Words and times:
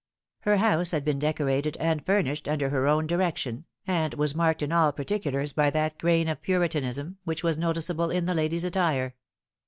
Her 0.39 0.57
house 0.57 0.89
had 0.89 1.05
been 1.05 1.19
decorated 1.19 1.77
and 1.77 2.03
furnished 2.03 2.47
under 2.47 2.69
her 2.71 2.87
own 2.87 3.05
direction, 3.05 3.65
and 3.85 4.15
was 4.15 4.33
marked 4.33 4.63
in 4.63 4.71
all 4.71 4.91
particulars 4.91 5.53
by 5.53 5.69
that 5.69 5.99
grain 5.99 6.27
of 6.27 6.41
Puritanism 6.41 7.19
which 7.23 7.43
was 7.43 7.55
noticeable 7.59 8.09
in 8.09 8.25
the 8.25 8.33
lady's 8.33 8.63
attire. 8.63 9.13